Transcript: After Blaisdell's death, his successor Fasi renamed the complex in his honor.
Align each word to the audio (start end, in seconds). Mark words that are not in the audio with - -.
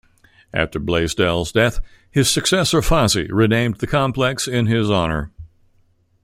After 0.51 0.79
Blaisdell's 0.79 1.51
death, 1.51 1.79
his 2.09 2.27
successor 2.27 2.81
Fasi 2.81 3.27
renamed 3.29 3.75
the 3.75 3.85
complex 3.85 4.47
in 4.47 4.65
his 4.65 4.89
honor. 4.89 5.31